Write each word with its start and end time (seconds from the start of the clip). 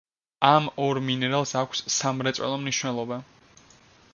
ამ 0.51 0.69
ორ 0.85 0.99
მინერალს 1.09 1.53
აქვს 1.61 1.83
სამრეწველო 1.97 2.59
მნიშვნელობა. 2.63 3.21